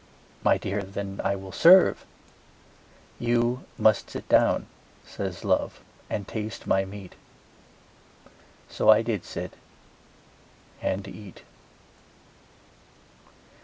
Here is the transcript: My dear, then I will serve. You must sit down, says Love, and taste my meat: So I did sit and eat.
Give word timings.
My 0.43 0.57
dear, 0.57 0.81
then 0.81 1.21
I 1.23 1.35
will 1.35 1.51
serve. 1.51 2.07
You 3.19 3.65
must 3.77 4.09
sit 4.09 4.27
down, 4.27 4.65
says 5.05 5.43
Love, 5.45 5.79
and 6.09 6.27
taste 6.27 6.65
my 6.65 6.85
meat: 6.85 7.13
So 8.67 8.89
I 8.89 9.03
did 9.03 9.23
sit 9.25 9.53
and 10.81 11.07
eat. 11.07 11.43